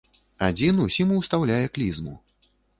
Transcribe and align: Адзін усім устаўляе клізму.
Адзін 0.47 0.79
усім 0.85 1.13
устаўляе 1.19 1.63
клізму. 1.79 2.19